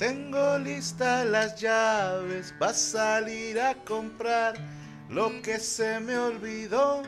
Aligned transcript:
Tengo 0.00 0.56
listas 0.56 1.26
las 1.26 1.60
llaves 1.60 2.54
para 2.58 2.72
salir 2.72 3.60
a 3.60 3.74
comprar 3.84 4.54
lo 5.10 5.42
que 5.42 5.58
se 5.58 6.00
me 6.00 6.16
olvidó, 6.16 7.02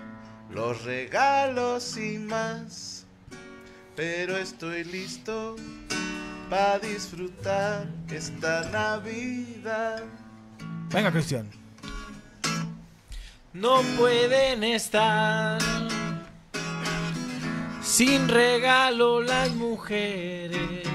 los 0.50 0.84
regalos 0.84 1.96
y 1.96 2.18
más. 2.18 3.06
Pero 3.96 4.36
estoy 4.36 4.84
listo 4.84 5.56
para 6.50 6.80
disfrutar 6.80 7.86
esta 8.10 8.68
Navidad. 8.68 10.02
Venga, 10.90 11.10
Cristian. 11.10 11.48
No 13.54 13.80
pueden 13.96 14.64
estar 14.64 15.58
sin 17.82 18.28
regalo 18.28 19.22
las 19.22 19.50
mujeres. 19.52 20.86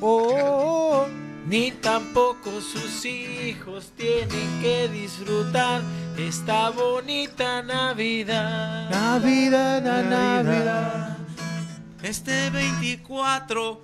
Oh, 0.00 1.06
Ni 1.52 1.70
tampoco 1.70 2.62
sus 2.62 3.04
hijos 3.04 3.92
tienen 3.94 4.62
que 4.62 4.88
disfrutar 4.88 5.82
esta 6.16 6.70
bonita 6.70 7.60
Navidad. 7.62 8.88
Navidad, 8.88 9.82
na- 9.82 10.02
Navidad. 10.42 11.18
Este 12.02 12.48
24, 12.48 13.82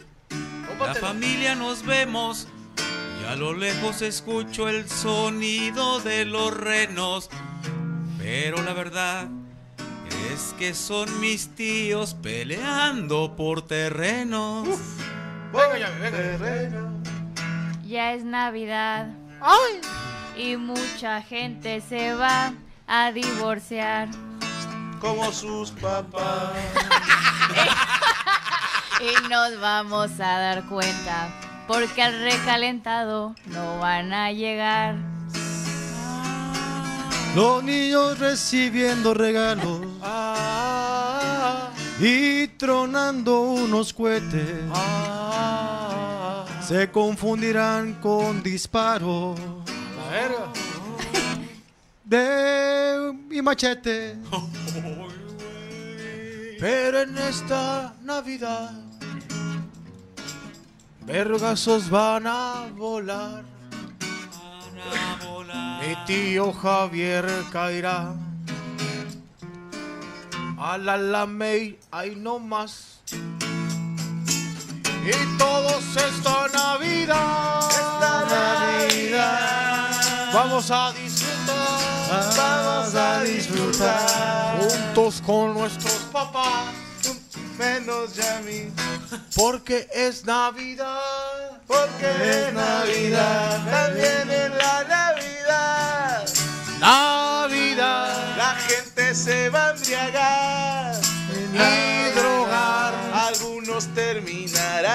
la 0.81 0.95
familia 0.95 1.55
nos 1.57 1.85
vemos 1.85 2.49
y 3.21 3.27
a 3.31 3.37
lo 3.37 3.53
lejos 3.53 4.01
escucho 4.01 4.67
el 4.71 4.89
sonido 4.89 6.01
de 6.01 6.25
los 6.25 6.57
renos. 6.57 7.29
Pero 8.17 8.63
la 8.63 8.73
verdad 8.73 9.29
es 10.33 10.55
que 10.59 10.73
son 10.73 11.21
mis 11.21 11.55
tíos 11.55 12.15
peleando 12.15 13.37
por 13.37 13.61
terrenos. 13.67 14.67
Venga, 15.53 15.79
ya, 15.79 15.91
venga. 16.01 16.17
Terreno. 16.17 16.88
Ya 17.89 18.13
es 18.13 18.23
Navidad. 18.23 19.07
Y 20.37 20.57
mucha 20.59 21.23
gente 21.23 21.81
se 21.81 22.13
va 22.15 22.53
a 22.87 23.13
divorciar. 23.13 24.09
Como 25.01 25.33
sus 25.33 25.71
papás. 25.71 26.53
Y 29.01 29.29
nos 29.29 29.61
vamos 29.61 30.11
a 30.19 30.39
dar 30.41 30.65
cuenta. 30.67 31.29
Porque 31.69 32.03
al 32.03 32.19
recalentado 32.21 33.33
no 33.47 33.79
van 33.79 34.13
a 34.13 34.33
llegar. 34.33 34.97
Los 37.37 37.63
niños 37.63 38.19
recibiendo 38.19 39.15
regalos 39.15 39.83
Ah, 40.03 41.69
y 42.01 42.49
tronando 42.49 43.41
unos 43.43 43.93
cohetes. 43.93 44.65
ah, 44.75 45.88
Se 46.69 46.91
confundirán 46.91 47.95
con 47.95 48.43
disparos 48.43 49.41
de 52.05 53.11
mi 53.27 53.41
machete. 53.41 54.19
Pero 56.61 57.01
en 57.01 57.17
esta 57.17 57.95
Navidad, 58.03 58.73
vergazos 61.07 61.89
van 61.89 62.27
a 62.27 62.67
volar. 62.77 63.45
Mi 65.81 65.97
tío 66.05 66.53
Javier 66.53 67.25
caerá. 67.51 68.15
A 70.59 70.77
la 70.77 70.99
Lamey, 70.99 71.79
ahí 71.91 72.15
no 72.15 72.39
más. 72.39 73.01
Y 75.09 75.39
todos 75.39 75.97
esta 75.97 76.49
Navidad. 76.53 77.61
Esta 77.71 78.27
Navidad. 78.29 79.89
Vamos 80.35 80.71
a 80.71 80.93
disfrutar. 80.93 82.37
Vamos 82.37 82.95
a 82.95 83.23
disfrutar. 83.23 84.59
Juntos 84.59 85.23
con 85.25 85.55
nuestros 85.55 85.95
papás. 86.13 86.75
Menos 87.59 88.17
ya 88.17 88.43
mí. 88.45 88.71
Porque 89.35 89.89
es 89.95 90.27
Navidad. 90.27 91.63
Porque 91.67 92.05
es 92.05 92.53
Navidad. 92.53 93.65
También 93.65 94.31
en 94.31 94.59
la 94.59 94.85
Navidad. 94.85 96.29
Navidad. 96.81 98.37
La 98.37 98.55
gente 98.57 99.15
se 99.15 99.49
va 99.49 99.69
a 99.69 99.71
embriagar 99.71 101.01
Y. 101.55 102.08
Algunos 103.79 103.95
terminarán 103.95 104.91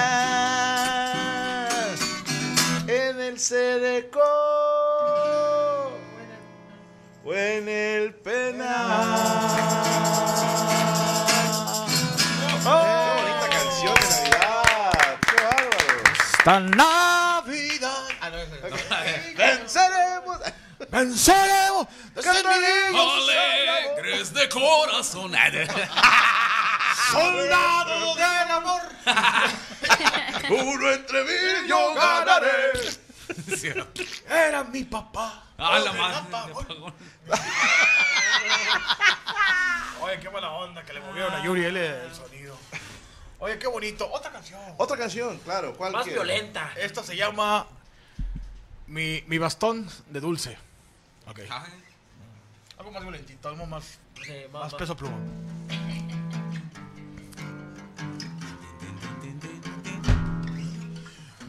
en 2.86 3.18
el 3.18 3.40
Cereco 3.40 4.20
o 7.24 7.32
en 7.32 7.66
el 7.66 8.14
penal. 8.16 9.56
¡Qué 12.62 12.68
bonita 12.68 13.48
canción 13.48 13.94
de 13.94 14.28
Navidad! 14.28 15.18
¡Qué 15.30 15.36
bárbaro! 15.44 15.80
Esta 16.38 16.60
Navidad. 16.60 18.04
Ah, 18.20 18.28
no, 18.28 18.36
ese 18.36 18.60
no. 18.60 18.76
¡Venceremos! 19.38 20.38
Venceremos. 20.90 21.86
Alegres 23.96 24.34
de 24.34 24.46
corazón. 24.50 25.32
Soldado 27.10 28.14
del 28.14 28.50
amor. 28.50 28.82
Uno 30.50 30.90
entre 30.92 31.24
mil 31.24 31.66
yo 31.68 31.94
ganaré. 31.94 32.72
Era 34.28 34.64
mi 34.64 34.84
papá. 34.84 35.44
Ah, 35.58 35.78
la 35.78 35.90
Oye, 35.90 36.00
madre. 36.00 36.52
Oye, 40.00 40.20
qué 40.20 40.28
buena 40.28 40.50
onda 40.52 40.82
que 40.84 40.92
le 40.92 41.00
movieron 41.00 41.32
a 41.34 41.42
Yuri 41.42 41.64
L 41.64 42.04
el 42.04 42.14
sonido. 42.14 42.56
Oye, 43.38 43.58
qué 43.58 43.66
bonito. 43.66 44.10
Otra 44.10 44.30
canción. 44.30 44.60
Otra 44.76 44.96
canción, 44.96 45.38
claro. 45.38 45.74
¿Cuál 45.76 45.92
Más 45.92 46.04
quiere? 46.04 46.18
violenta. 46.18 46.72
Esta 46.76 47.02
se 47.02 47.16
llama 47.16 47.66
Mi, 48.86 49.22
mi 49.26 49.38
bastón 49.38 49.88
de 50.08 50.20
dulce. 50.20 50.58
Ok. 51.26 51.40
Algo 52.78 52.90
más 52.90 53.02
violentito, 53.02 53.48
algo 53.48 53.66
más, 53.66 53.98
más 54.52 54.74
peso 54.74 54.96
pluma. 54.96 55.16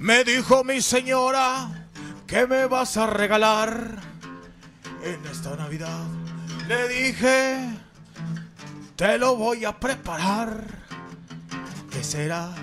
Me 0.06 0.24
dijo 0.24 0.64
mi 0.64 0.84
señora 0.84 1.88
que 2.28 2.46
me 2.46 2.68
vas 2.68 2.96
a 2.96 3.08
regalar 3.08 4.00
en 5.02 5.26
esta 5.26 5.56
Navidad. 5.56 6.06
Le 6.68 6.88
dije, 6.88 7.70
te 8.96 9.18
lo 9.18 9.36
voy 9.36 9.66
a 9.66 9.80
preparar. 9.80 10.64
¿Qué 11.90 12.04
será? 12.04 12.54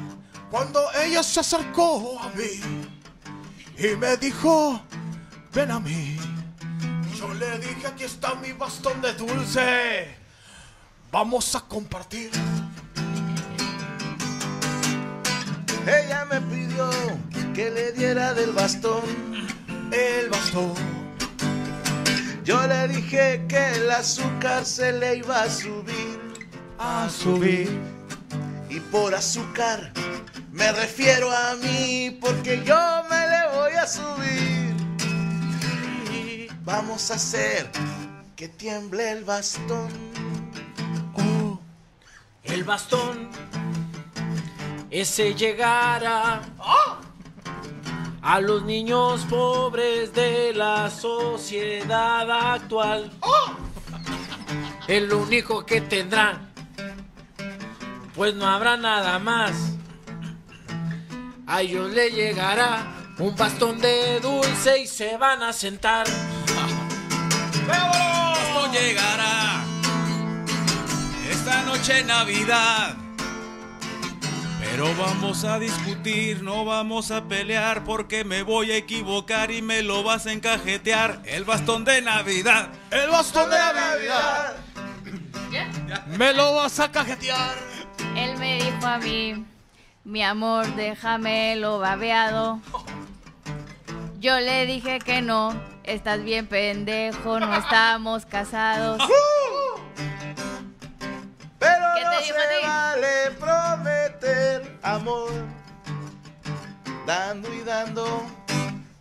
Cuando 0.52 0.84
ella 1.02 1.20
se 1.24 1.40
acercó 1.40 2.16
a 2.20 2.28
mí 2.28 2.60
y 3.76 3.96
me 3.96 4.16
dijo, 4.18 4.80
ven 5.52 5.72
a 5.72 5.80
mí. 5.80 6.16
Yo 7.18 7.34
le 7.34 7.58
dije, 7.58 7.88
aquí 7.88 8.04
está 8.04 8.36
mi 8.36 8.52
bastón 8.52 9.02
de 9.02 9.14
dulce. 9.14 10.16
Vamos 11.10 11.56
a 11.56 11.60
compartir. 11.62 12.30
Ella 15.84 16.24
me 16.26 16.40
pidió 16.42 16.88
que 17.54 17.70
le 17.70 17.92
diera 17.92 18.34
del 18.34 18.52
bastón. 18.52 19.02
El 19.90 20.30
bastón. 20.30 20.74
Yo 22.44 22.66
le 22.66 22.88
dije 22.88 23.44
que 23.48 23.72
el 23.76 23.90
azúcar 23.90 24.64
se 24.64 24.92
le 24.92 25.16
iba 25.16 25.42
a 25.42 25.50
subir. 25.50 26.18
A 26.78 27.08
subir. 27.10 27.68
Y 28.68 28.80
por 28.80 29.14
azúcar 29.14 29.92
me 30.50 30.72
refiero 30.72 31.30
a 31.30 31.54
mí, 31.56 32.18
porque 32.20 32.62
yo 32.64 33.02
me 33.10 33.28
le 33.28 33.48
voy 33.54 33.72
a 33.72 33.86
subir. 33.86 34.76
Vamos 36.64 37.10
a 37.10 37.14
hacer 37.14 37.70
que 38.34 38.48
tiemble 38.48 39.12
el 39.12 39.24
bastón. 39.24 39.90
Oh, 41.14 41.60
el 42.44 42.64
bastón 42.64 43.28
ese 44.92 45.34
llegará 45.34 46.42
a 48.22 48.40
los 48.40 48.62
niños 48.62 49.26
pobres 49.28 50.14
de 50.14 50.54
la 50.54 50.88
sociedad 50.88 52.54
actual. 52.54 53.10
El 54.86 55.12
único 55.12 55.66
que 55.66 55.80
tendrá, 55.80 56.40
pues 58.14 58.34
no 58.34 58.46
habrá 58.46 58.76
nada 58.76 59.18
más. 59.18 59.72
A 61.46 61.62
ellos 61.62 61.90
le 61.90 62.10
llegará 62.10 62.94
un 63.18 63.34
bastón 63.36 63.80
de 63.80 64.20
dulce 64.20 64.82
y 64.82 64.86
se 64.86 65.16
van 65.16 65.42
a 65.42 65.52
sentar. 65.52 66.06
Esto 66.06 66.22
llegará 68.72 69.64
esta 71.28 71.62
noche 71.62 72.04
Navidad. 72.04 73.11
Pero 74.72 74.86
vamos 74.96 75.44
a 75.44 75.58
discutir, 75.58 76.42
no 76.42 76.64
vamos 76.64 77.10
a 77.10 77.22
pelear 77.24 77.84
porque 77.84 78.24
me 78.24 78.42
voy 78.42 78.72
a 78.72 78.76
equivocar 78.76 79.50
y 79.50 79.60
me 79.60 79.82
lo 79.82 80.02
vas 80.02 80.26
a 80.26 80.32
encajetear. 80.32 81.20
El 81.26 81.44
bastón 81.44 81.84
de 81.84 82.00
Navidad. 82.00 82.70
El 82.90 83.10
bastón 83.10 83.50
de 83.50 83.58
Navidad. 83.58 84.56
Me 86.16 86.32
lo 86.32 86.54
vas 86.54 86.80
a 86.80 86.90
cajetear. 86.90 87.54
Él 88.16 88.38
me 88.38 88.62
dijo 88.62 88.86
a 88.86 88.96
mí, 88.96 89.44
mi 90.04 90.22
amor, 90.22 90.74
déjame 90.74 91.54
lo 91.56 91.78
babeado. 91.78 92.58
Yo 94.20 94.40
le 94.40 94.64
dije 94.64 95.00
que 95.00 95.20
no, 95.20 95.54
estás 95.84 96.24
bien 96.24 96.46
pendejo, 96.46 97.40
no 97.40 97.54
estamos 97.56 98.24
casados. 98.24 99.02
Pero 101.58 101.84
¿Qué 101.94 102.00
te 102.00 102.04
no 102.06 102.20
dijo 102.22 102.24
se 102.24 102.32
a 102.32 102.48
ti? 102.48 102.66
vale 102.66 103.30
amor. 104.82 105.30
Dando 107.06 107.52
y 107.52 107.60
dando, 107.60 108.22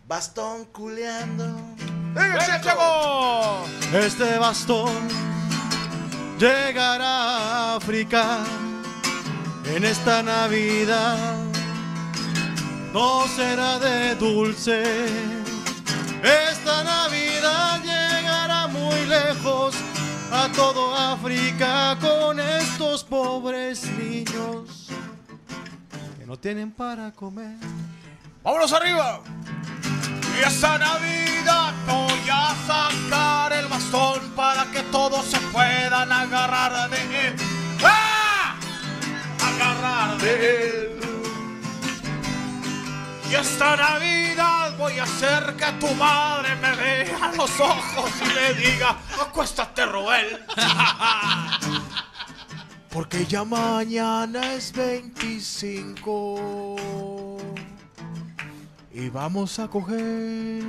bastón 0.06 0.64
culeando. 0.66 1.44
¡Venga! 2.14 2.60
Este 3.92 4.38
bastón 4.38 5.08
llegará 6.38 7.04
a 7.06 7.76
África 7.76 8.38
en 9.64 9.84
esta 9.84 10.22
Navidad. 10.22 11.38
No 12.92 13.26
será 13.28 13.78
de 13.78 14.14
dulce. 14.16 14.82
Esta 16.22 16.84
Navidad 16.84 17.80
llegará 17.82 18.66
muy 18.66 19.06
lejos 19.06 19.74
a 20.30 20.48
todo 20.54 20.94
África 20.94 21.96
con 22.00 22.38
estos 22.40 23.04
pobres 23.04 23.84
niños 23.98 24.71
no 26.32 26.38
tienen 26.38 26.72
para 26.72 27.12
comer. 27.12 27.58
¡Vámonos 28.42 28.72
arriba! 28.72 29.20
Y 30.34 30.42
esta 30.42 30.78
Navidad 30.78 31.74
voy 31.86 32.30
a 32.32 32.54
sacar 32.66 33.52
el 33.52 33.66
bastón 33.66 34.30
para 34.34 34.64
que 34.70 34.80
todos 34.84 35.26
se 35.26 35.38
puedan 35.52 36.10
agarrar 36.10 36.88
de 36.88 37.26
él. 37.28 37.36
¡Ah! 37.84 38.56
Agarrar 39.44 40.16
de 40.22 40.56
él. 40.56 41.00
Y 43.30 43.34
esta 43.34 43.76
Navidad 43.76 44.74
voy 44.78 44.98
a 45.00 45.02
hacer 45.02 45.54
que 45.54 45.70
tu 45.72 45.94
madre 45.96 46.56
me 46.56 46.74
vea 46.76 47.30
los 47.36 47.60
ojos 47.60 48.10
y 48.22 48.24
me 48.24 48.54
diga, 48.54 48.96
acuéstate, 49.20 49.84
Roel. 49.84 50.46
Porque 52.92 53.24
ya 53.24 53.42
mañana 53.42 54.52
es 54.52 54.70
25 54.70 56.66
y 58.92 59.08
vamos 59.08 59.58
a 59.58 59.66
coger, 59.66 60.60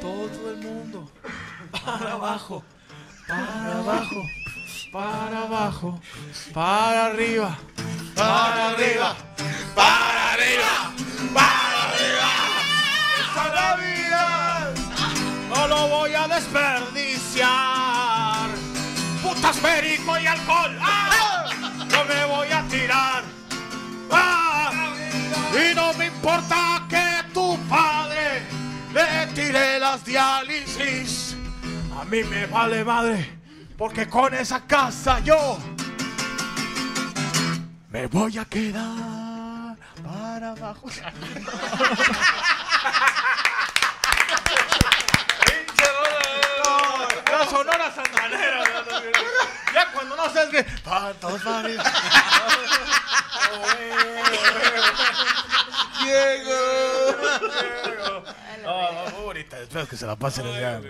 todo 0.00 0.50
el 0.50 0.56
mundo. 0.56 1.06
Para 1.70 2.12
abajo, 2.12 2.64
para 3.28 3.78
abajo, 3.78 4.22
para 4.90 5.42
abajo, 5.42 6.00
para 6.54 7.06
arriba, 7.06 7.58
para 8.14 8.70
arriba, 8.70 9.14
para 9.74 10.32
arriba, 10.32 10.92
para 11.34 11.82
arriba. 11.88 12.30
Esta 13.20 13.44
Navidad 13.54 14.74
no 15.50 15.68
lo 15.68 15.88
voy 15.88 16.14
a 16.14 16.26
desperdiciar. 16.26 17.71
Alcohol. 20.42 20.76
¡Ah! 20.80 21.48
No 21.90 22.04
me 22.04 22.24
voy 22.24 22.48
a 22.48 22.62
tirar. 22.68 23.22
¡Ah! 24.10 24.92
Y 25.54 25.74
no 25.74 25.92
me 25.94 26.06
importa 26.06 26.82
que 26.88 27.22
tu 27.32 27.58
padre 27.68 28.42
le 28.92 29.26
tire 29.34 29.78
las 29.78 30.04
diálisis. 30.04 31.36
A 31.98 32.04
mí 32.04 32.24
me 32.24 32.46
vale 32.46 32.84
madre, 32.84 33.38
porque 33.76 34.08
con 34.08 34.34
esa 34.34 34.66
casa 34.66 35.20
yo 35.20 35.58
me 37.90 38.06
voy 38.06 38.38
a 38.38 38.44
quedar 38.44 39.76
para 40.02 40.50
abajo. 40.50 40.88
La 47.30 47.46
sonora 47.48 47.90
santanera. 47.94 48.71
Ya 49.74 49.92
cuando 49.92 50.16
no 50.16 50.22
todos 51.20 51.42
para 51.42 51.58
arriba. 51.60 51.84
Diego. 56.02 56.54
Ah. 58.66 59.12
Espero 59.62 59.88
que 59.88 59.96
se 59.96 60.06
la 60.06 60.16
pasen 60.16 60.46
el 60.46 60.56
día. 60.56 60.80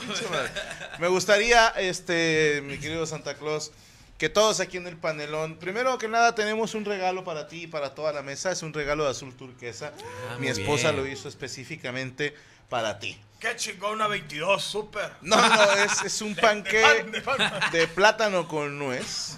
Pinche 0.00 0.28
madre. 0.28 0.50
Me 0.98 1.08
gustaría, 1.08 1.68
este, 1.70 2.62
mi 2.64 2.78
querido 2.78 3.06
Santa 3.06 3.34
Claus, 3.34 3.72
que 4.18 4.28
todos 4.28 4.60
aquí 4.60 4.76
en 4.76 4.86
el 4.86 4.96
panelón, 4.96 5.56
primero 5.56 5.98
que 5.98 6.08
nada 6.08 6.34
tenemos 6.34 6.74
un 6.74 6.84
regalo 6.84 7.24
para 7.24 7.48
ti 7.48 7.64
y 7.64 7.66
para 7.66 7.94
toda 7.94 8.12
la 8.12 8.22
mesa. 8.22 8.50
Es 8.52 8.62
un 8.62 8.72
regalo 8.72 9.04
de 9.04 9.10
azul 9.10 9.34
turquesa. 9.34 9.92
mi 10.38 10.46
muy 10.46 10.48
esposa 10.48 10.92
bien. 10.92 11.02
lo 11.02 11.10
hizo 11.10 11.28
específicamente 11.28 12.34
para 12.68 12.98
ti. 12.98 13.20
Qué 13.40 13.54
chingón, 13.56 13.92
una 13.94 14.06
22, 14.08 14.62
súper. 14.64 15.12
No, 15.20 15.36
no, 15.36 15.72
es, 15.72 16.02
es 16.02 16.20
un 16.22 16.34
De 16.34 16.40
panque 16.42 16.80
pan, 16.82 17.10
de 17.12 17.20
pan. 17.22 17.70
de 17.72 17.88
plátano 17.88 18.48
con 18.48 18.78
nuez. 18.78 19.36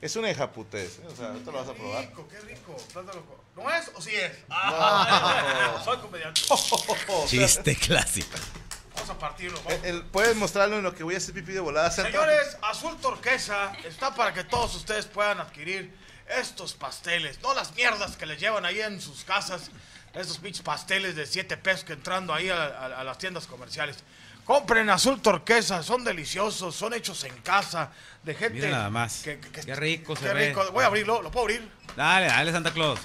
Es 0.00 0.16
una 0.16 0.30
hija 0.30 0.44
¿eh? 0.44 0.90
O 1.10 1.16
sea, 1.16 1.34
esto 1.34 1.50
lo 1.50 1.58
vas 1.60 1.68
a 1.68 1.72
probar. 1.72 2.02
rico, 2.02 2.28
qué 2.28 2.38
rico. 2.40 2.76
Plátano 2.92 3.22
con- 3.24 3.64
¿No 3.64 3.70
es 3.74 3.90
o 3.94 4.02
sí 4.02 4.14
es? 4.14 4.32
Ah, 4.50 5.80
soy 5.84 5.96
comediante. 5.98 6.42
Chiste 7.26 7.74
clásico. 7.76 8.36
Vamos 8.94 9.10
a 9.10 9.18
partirlo. 9.18 9.58
vamos. 9.64 9.72
El- 9.82 9.96
el- 9.96 10.02
Puedes 10.02 10.36
mostrarlo 10.36 10.76
en 10.76 10.82
lo 10.82 10.94
que 10.94 11.02
voy 11.04 11.14
a 11.14 11.18
hacer 11.18 11.32
pipí 11.34 11.52
de 11.52 11.60
volada? 11.60 11.90
Señores, 11.90 12.58
Azul 12.62 13.00
Turquesa 13.00 13.72
está 13.84 14.14
para 14.14 14.34
que 14.34 14.44
todos 14.44 14.74
ustedes 14.74 15.06
puedan 15.06 15.40
adquirir 15.40 15.96
estos 16.28 16.74
pasteles. 16.74 17.40
No 17.40 17.54
las 17.54 17.74
mierdas 17.74 18.16
que 18.18 18.26
les 18.26 18.38
llevan 18.38 18.66
ahí 18.66 18.80
en 18.82 19.00
sus 19.00 19.24
casas. 19.24 19.70
Estos 20.14 20.38
pinches 20.38 20.62
pasteles 20.62 21.16
de 21.16 21.26
7 21.26 21.56
pesos 21.56 21.84
que 21.84 21.92
entrando 21.94 22.32
ahí 22.32 22.48
a, 22.48 22.62
a- 22.64 23.00
a 23.00 23.04
las 23.04 23.18
tiendas 23.18 23.46
comerciales. 23.46 23.96
Compren 24.44 24.90
Azul 24.90 25.20
Turquesa, 25.22 25.82
son 25.82 26.04
deliciosos, 26.04 26.74
son 26.76 26.92
hechos 26.94 27.24
en 27.24 27.34
casa, 27.38 27.90
de 28.22 28.34
gente... 28.34 28.54
Mira 28.56 28.70
nada 28.70 28.90
más. 28.90 29.22
que- 29.22 29.40
que- 29.40 29.62
Qué 29.62 29.74
rico 29.74 30.14
se 30.14 30.22
qué 30.26 30.34
ve. 30.34 30.48
rico. 30.48 30.70
Voy 30.72 30.84
a 30.84 30.88
abrirlo, 30.88 31.22
¿lo 31.22 31.30
puedo 31.30 31.44
abrir? 31.46 31.68
Dale, 31.96 32.26
dale, 32.26 32.52
Santa 32.52 32.72
Claus. 32.72 33.00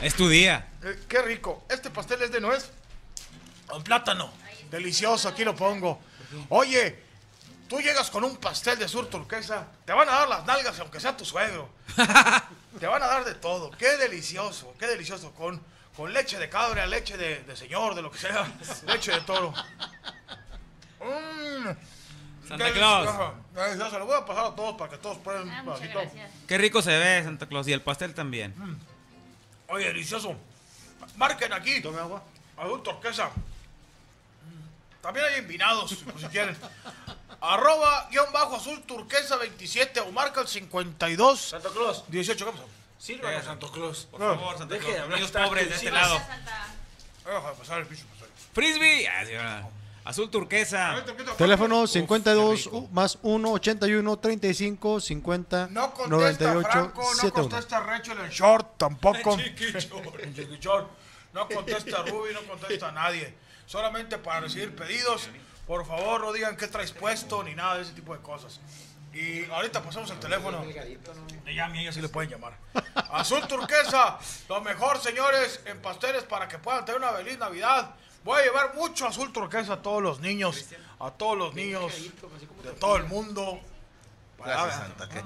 Es 0.00 0.14
tu 0.14 0.28
día. 0.28 0.68
Eh, 0.82 1.00
qué 1.08 1.22
rico. 1.22 1.64
Este 1.68 1.88
pastel 1.90 2.20
es 2.22 2.30
de 2.32 2.40
nuez 2.40 2.70
con 3.66 3.82
plátano. 3.82 4.30
Delicioso, 4.70 5.28
aquí 5.28 5.44
lo 5.44 5.54
pongo. 5.56 6.00
Oye, 6.50 6.98
tú 7.68 7.80
llegas 7.80 8.10
con 8.10 8.24
un 8.24 8.36
pastel 8.36 8.78
de 8.78 8.88
sur 8.88 9.08
turquesa, 9.08 9.68
te 9.86 9.92
van 9.92 10.08
a 10.08 10.12
dar 10.12 10.28
las 10.28 10.44
nalgas 10.44 10.78
aunque 10.80 11.00
sea 11.00 11.16
tu 11.16 11.24
suegro. 11.24 11.68
te 12.80 12.86
van 12.86 13.02
a 13.02 13.06
dar 13.06 13.24
de 13.24 13.34
todo. 13.34 13.70
Qué 13.72 13.96
delicioso, 13.96 14.74
qué 14.78 14.86
delicioso. 14.86 15.32
Con, 15.32 15.62
con 15.96 16.12
leche 16.12 16.38
de 16.38 16.48
cabra, 16.48 16.86
leche 16.86 17.16
de, 17.16 17.40
de 17.44 17.56
señor, 17.56 17.94
de 17.94 18.02
lo 18.02 18.10
que 18.10 18.18
sea. 18.18 18.46
leche 18.86 19.12
de 19.12 19.20
toro. 19.22 19.52
Mm, 21.00 22.48
Santa 22.48 22.72
Claus. 22.72 23.04
delicioso. 23.06 23.34
Delicioso. 23.54 23.98
Lo 23.98 24.06
voy 24.06 24.16
a 24.16 24.24
pasar 24.26 24.46
a 24.46 24.54
todos 24.54 24.76
para 24.76 24.90
que 24.90 24.98
todos 24.98 25.18
prueben 25.18 25.50
Ah, 25.50 25.60
un 25.60 25.64
pedacito. 25.66 25.98
gracias. 26.00 26.30
Qué 26.46 26.58
rico 26.58 26.82
se 26.82 26.96
ve, 26.98 27.22
Santa 27.24 27.46
Claus. 27.46 27.68
Y 27.68 27.72
el 27.72 27.82
pastel 27.82 28.14
también. 28.14 28.54
Oye, 29.68 29.86
delicioso. 29.86 30.34
Marquen 31.16 31.52
aquí. 31.52 31.80
Tome 31.80 32.00
agua. 32.00 32.22
Azul 32.56 32.82
turquesa. 32.82 33.30
También 35.00 35.26
hay 35.26 35.34
envinados, 35.40 35.94
por 36.04 36.18
si 36.20 36.26
quieren. 36.28 36.56
Arroba 37.40 38.08
guion 38.10 38.32
bajo 38.32 38.56
azul 38.56 38.80
turquesa 38.82 39.36
27 39.36 40.00
o 40.00 40.10
marca 40.12 40.40
el 40.40 40.48
52. 40.48 41.40
Santa 41.40 41.68
Claus, 41.70 42.04
18, 42.08 42.44
¿qué 42.46 42.52
sírvanos 43.04 43.42
a 43.42 43.44
Santo 43.44 43.70
Claus. 43.70 44.06
Por 44.10 44.20
favor, 44.20 44.56
Santa 44.58 44.74
Deje 44.74 44.94
Claus. 44.94 45.32
tanto 45.32 45.48
pobres 45.48 45.68
de 45.68 45.74
este 45.74 45.86
sí. 45.88 45.92
lado. 45.92 46.18
Deja 47.24 47.50
de 47.50 47.56
pasar 47.56 47.78
el 47.80 47.86
pastel. 47.86 48.28
Frisbee. 48.52 49.08
Ah. 49.08 49.68
Azul 50.04 50.30
turquesa. 50.30 51.02
Teléfono 51.38 51.86
52 51.86 52.66
u- 52.66 52.88
más 52.92 53.18
1 53.22 53.50
81 53.52 54.18
35 54.18 55.00
50 55.00 55.68
No 55.70 55.94
contesta 55.94 56.14
98 56.54 56.68
Franco, 56.70 57.00
no 57.02 57.08
71. 57.14 57.48
contesta 57.48 57.80
Rachel 57.80 58.18
en 58.20 58.30
short, 58.30 58.76
tampoco. 58.76 59.38
En 60.20 60.34
chiquichón. 60.34 60.86
No 61.32 61.48
contesta 61.48 62.02
Ruby, 62.02 62.34
no 62.34 62.42
contesta 62.42 62.92
nadie. 62.92 63.34
Solamente 63.66 64.18
para 64.18 64.40
recibir 64.40 64.76
pedidos, 64.76 65.28
por 65.66 65.86
favor 65.86 66.20
no 66.20 66.32
digan 66.34 66.56
qué 66.56 66.68
traes 66.68 66.92
puesto 66.92 67.42
ni 67.42 67.54
nada 67.54 67.76
de 67.76 67.82
ese 67.82 67.92
tipo 67.92 68.14
de 68.14 68.20
cosas. 68.20 68.60
Y 69.14 69.44
ahorita 69.46 69.82
pasamos 69.82 70.10
el 70.10 70.18
teléfono. 70.18 70.58
A 70.58 71.68
mí 71.68 71.80
ella 71.80 71.92
sí 71.92 72.02
le 72.02 72.08
pueden 72.10 72.30
llamar. 72.30 72.58
Azul 72.94 73.46
turquesa, 73.46 74.18
lo 74.48 74.60
mejor 74.60 75.00
señores 75.00 75.60
en 75.64 75.80
pasteles 75.80 76.24
para 76.24 76.48
que 76.48 76.58
puedan 76.58 76.84
tener 76.84 77.00
una 77.00 77.12
feliz 77.12 77.38
Navidad. 77.38 77.94
Voy 78.24 78.40
a 78.40 78.44
llevar 78.44 78.74
mucho 78.74 79.06
azul 79.06 79.32
turquesa 79.32 79.74
a 79.74 79.82
todos 79.82 80.02
los 80.02 80.20
niños, 80.20 80.64
a 80.98 81.10
todos 81.10 81.36
los 81.36 81.54
niños 81.54 81.92
de 82.62 82.70
todo 82.72 82.96
el 82.96 83.04
mundo. 83.04 83.60
Gracias, 84.38 84.76
Santa. 84.76 85.08
¿qué? 85.08 85.22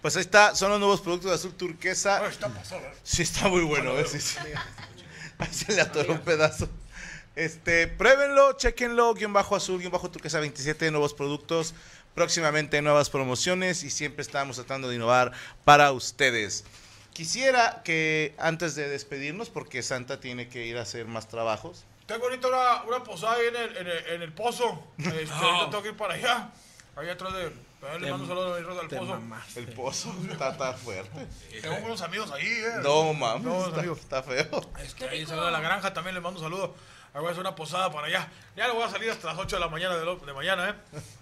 Pues 0.00 0.16
ahí 0.16 0.22
está, 0.22 0.54
son 0.56 0.70
los 0.70 0.80
nuevos 0.80 1.00
productos 1.00 1.30
de 1.30 1.36
azul 1.36 1.54
turquesa. 1.54 2.26
Está 2.26 2.48
pasado, 2.48 2.80
¿eh? 2.80 2.92
Sí, 3.04 3.22
está 3.22 3.48
muy 3.48 3.62
bueno, 3.62 3.92
sí. 4.06 4.18
Ahí 5.38 5.52
se 5.52 5.72
le 5.72 5.80
atoró 5.80 6.12
un 6.12 6.20
pedazo. 6.20 6.68
Este, 7.34 7.86
pruébenlo, 7.86 8.52
chequenlo, 8.54 9.14
guion 9.14 9.32
bajo 9.32 9.56
azul, 9.56 9.78
guion 9.78 9.92
bajo 9.92 10.10
turquesa 10.10 10.40
27, 10.40 10.90
nuevos 10.90 11.14
productos, 11.14 11.74
próximamente 12.14 12.82
nuevas 12.82 13.10
promociones 13.10 13.84
y 13.84 13.90
siempre 13.90 14.22
estamos 14.22 14.56
tratando 14.56 14.88
de 14.88 14.96
innovar 14.96 15.32
para 15.64 15.92
ustedes. 15.92 16.64
Quisiera 17.12 17.82
que 17.84 18.34
antes 18.38 18.74
de 18.74 18.88
despedirnos, 18.88 19.50
porque 19.50 19.82
Santa 19.82 20.18
tiene 20.20 20.48
que 20.48 20.66
ir 20.66 20.78
a 20.78 20.82
hacer 20.82 21.06
más 21.06 21.28
trabajos, 21.28 21.84
Tengo 22.06 22.24
ahorita 22.24 22.48
una, 22.48 22.82
una 22.84 23.04
posada 23.04 23.34
ahí 23.34 23.46
en 23.48 23.56
el, 23.56 23.76
en 23.76 23.86
el, 23.86 24.06
en 24.14 24.22
el 24.22 24.32
pozo. 24.32 24.82
Este, 24.98 25.32
ahorita 25.32 25.70
tengo 25.70 25.82
que 25.82 25.88
ir 25.90 25.96
para 25.96 26.14
allá. 26.14 26.50
Ahí 26.96 27.08
atrás 27.08 27.32
de. 27.32 27.52
ahí 27.88 28.00
Le 28.00 28.10
mando 28.10 28.24
un 28.24 28.28
saludo 28.28 28.54
a 28.54 28.60
mi 28.60 28.88
del 28.88 28.98
pozo. 28.98 29.20
el 29.56 29.68
pozo 29.68 30.14
está, 30.30 30.50
está 30.50 30.72
fuerte. 30.74 31.26
Tengo 31.60 31.76
unos 31.84 32.00
amigos 32.02 32.30
ahí, 32.30 32.46
eh. 32.46 32.80
No 32.82 33.12
mames, 33.14 33.42
No, 33.42 33.66
está, 33.68 33.82
está 33.82 34.22
feo. 34.22 34.70
Este, 34.78 35.08
ahí 35.08 35.26
saludo 35.26 35.46
a 35.46 35.50
la 35.50 35.60
granja 35.60 35.92
también, 35.92 36.14
le 36.14 36.20
mando 36.20 36.40
un 36.40 36.44
saludo. 36.44 36.64
Ahí 36.64 37.01
voy 37.20 37.28
a 37.28 37.30
hacer 37.32 37.40
una 37.40 37.54
posada 37.54 37.90
para 37.92 38.06
allá. 38.06 38.28
Ya 38.56 38.68
no 38.68 38.74
voy 38.74 38.84
a 38.84 38.90
salir 38.90 39.10
hasta 39.10 39.28
las 39.28 39.38
8 39.38 39.56
de 39.56 39.60
la 39.60 39.68
mañana 39.68 39.96
de, 39.96 40.04
lo- 40.04 40.16
de 40.16 40.32
mañana, 40.32 40.70
¿eh? 40.70 40.74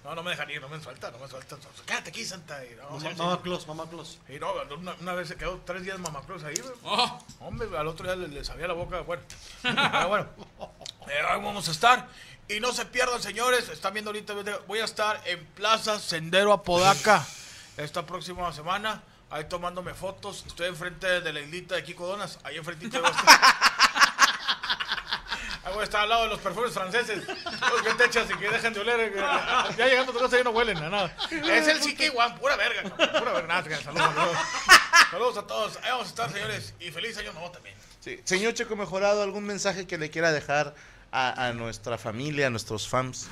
No, 0.05 0.15
no 0.15 0.23
me 0.23 0.31
dejan 0.31 0.49
ir, 0.51 0.61
no 0.61 0.69
me 0.69 0.81
sueltan, 0.81 1.13
no 1.13 1.19
me 1.19 1.29
sueltan. 1.29 1.59
Quédate 1.87 2.11
aquí, 2.11 2.25
Santa. 2.25 2.65
Y, 2.65 2.77
no, 2.77 3.01
sí. 3.01 3.09
Mamá 3.17 3.41
Claus, 3.43 3.67
mamá 3.67 3.89
Claus. 3.91 4.19
Y 4.29 4.39
no, 4.39 4.53
una, 4.77 4.95
una 5.01 5.13
vez 5.15 5.29
se 5.29 5.37
quedó 5.37 5.61
tres 5.65 5.83
días 5.83 5.99
Mamá 5.99 6.23
Cruz 6.23 6.43
ahí. 6.45 6.55
Oh, 6.85 7.19
Hombre, 7.41 7.69
al 7.77 7.87
otro 7.89 8.07
día 8.07 8.17
le, 8.17 8.29
le 8.29 8.45
sabía 8.45 8.67
la 8.69 8.75
boca, 8.75 9.01
bueno. 9.01 9.23
Pero 9.63 10.09
bueno, 10.09 10.29
eh, 11.09 11.21
ahí 11.29 11.41
vamos 11.43 11.69
a 11.69 11.73
estar. 11.73 12.09
Y 12.49 12.59
no 12.61 12.73
se 12.73 12.85
pierdan, 12.87 13.23
señores. 13.23 13.69
Están 13.69 13.93
viendo 13.93 14.11
ahorita, 14.11 14.35
voy 14.67 14.79
a 14.81 14.85
estar 14.85 15.21
en 15.27 15.45
Plaza 15.55 15.99
Sendero 16.01 16.53
Apodaca 16.53 17.25
esta 17.77 18.05
próxima 18.07 18.53
semana. 18.53 19.03
Ahí 19.31 19.45
tomándome 19.45 19.95
fotos. 19.95 20.45
Estoy 20.49 20.67
enfrente 20.67 21.21
de 21.21 21.33
la 21.33 21.41
islita 21.41 21.77
de 21.77 21.85
Kiko 21.85 22.07
Donas. 22.07 22.41
Ahí 22.43 22.57
enfrente 22.57 22.99
voy 22.99 23.11
a 25.81 25.83
a 25.83 25.85
estar 25.85 26.03
al 26.03 26.09
lado 26.09 26.23
de 26.25 26.29
los 26.29 26.39
perfumes 26.41 26.73
franceses. 26.73 27.27
Los 27.27 27.83
que 27.83 27.95
te 27.97 28.05
echas 28.07 28.31
y 28.31 28.35
que 28.35 28.49
dejan 28.51 28.73
de 28.73 28.81
oler. 28.81 29.13
que- 29.13 29.19
Ya 29.77 29.87
llegando 29.87 30.13
a 30.13 30.15
tu 30.15 30.21
casa 30.21 30.37
ya 30.37 30.45
no 30.45 30.51
huelen 30.51 30.77
a 30.79 30.89
nada. 30.91 31.17
Es 31.31 31.67
el 31.69 31.81
CK 31.81 32.13
One, 32.17 32.39
pura 32.39 32.57
verga, 32.57 32.83
cabrón, 32.91 33.09
pura 33.19 33.33
verga. 33.33 33.81
Saludos, 33.83 34.15
saludos. 34.15 34.37
Saludos 35.11 35.37
a 35.39 35.47
todos. 35.47 35.77
Ahí 35.83 35.91
vamos 35.91 36.07
a 36.07 36.11
estar, 36.11 36.33
señores. 36.33 36.75
Y 36.81 36.91
feliz 36.91 37.17
año 37.19 37.33
nuevo 37.33 37.51
también. 37.51 37.75
Sí. 38.01 38.21
Señor 38.25 38.55
Checo 38.55 38.77
Mejorado, 38.77 39.23
¿algún 39.23 39.45
mensaje 39.45 39.87
que 39.87 39.99
le 39.99 40.11
quiera 40.11 40.33
dejar 40.33 40.75
a, 41.13 41.47
a 41.49 41.53
nuestra 41.53 41.99
familia, 41.99 42.47
a 42.47 42.51
nuestros 42.51 42.89
fans? 42.89 43.29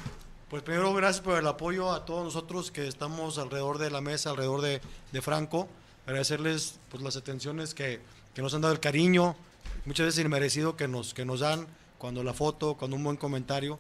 Pues 0.51 0.63
primero, 0.63 0.93
gracias 0.95 1.23
por 1.23 1.39
el 1.39 1.47
apoyo 1.47 1.93
a 1.93 2.05
todos 2.07 2.25
nosotros 2.25 2.71
que 2.71 2.89
estamos 2.89 3.39
alrededor 3.39 3.79
de 3.79 3.91
la 3.91 4.01
mesa, 4.01 4.31
alrededor 4.31 4.63
de, 4.63 4.81
de 5.13 5.23
Franco. 5.23 5.69
Agradecerles 6.07 6.79
pues, 6.91 7.03
las 7.03 7.17
atenciones 7.17 7.75
que, 7.75 8.01
que 8.35 8.41
nos 8.43 8.55
han 8.55 8.63
dado, 8.63 8.73
el 8.73 8.81
cariño, 8.81 9.37
muchas 9.85 10.07
veces 10.07 10.25
inmerecido 10.25 10.75
que 10.75 10.89
nos, 10.89 11.13
que 11.13 11.25
nos 11.27 11.41
dan, 11.41 11.67
cuando 11.99 12.23
la 12.23 12.33
foto, 12.33 12.75
cuando 12.75 12.97
un 12.97 13.05
buen 13.05 13.17
comentario. 13.17 13.79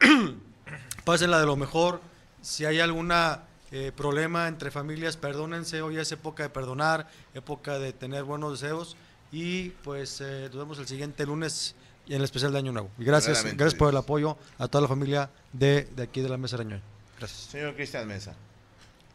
Pásenla 1.04 1.38
de 1.38 1.46
lo 1.46 1.56
mejor. 1.56 2.00
Si 2.42 2.64
hay 2.64 2.80
alguna 2.80 3.44
eh, 3.70 3.92
problema 3.94 4.48
entre 4.48 4.70
familias, 4.70 5.16
perdónense. 5.16 5.82
Hoy 5.82 5.98
es 5.98 6.10
época 6.12 6.42
de 6.42 6.48
perdonar, 6.48 7.08
época 7.34 7.78
de 7.78 7.92
tener 7.92 8.24
buenos 8.24 8.60
deseos. 8.60 8.96
Y 9.30 9.70
pues 9.84 10.20
eh, 10.20 10.48
nos 10.48 10.56
vemos 10.56 10.78
el 10.78 10.88
siguiente 10.88 11.24
lunes 11.24 11.74
y 12.06 12.12
en 12.12 12.18
el 12.18 12.24
especial 12.24 12.52
de 12.52 12.58
Año 12.58 12.72
Nuevo. 12.72 12.90
Y 12.98 13.04
gracias, 13.04 13.44
gracias 13.44 13.74
por 13.74 13.90
el 13.90 13.96
apoyo 13.96 14.36
a 14.58 14.66
toda 14.66 14.82
la 14.82 14.88
familia 14.88 15.30
de, 15.52 15.84
de 15.94 16.02
aquí 16.02 16.20
de 16.20 16.28
la 16.28 16.36
Mesa 16.36 16.56
Arañoy. 16.56 16.80
Gracias. 17.18 17.50
Señor 17.50 17.74
Cristian 17.76 18.08
Mesa. 18.08 18.34